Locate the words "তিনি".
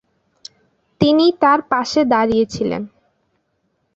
1.01-1.25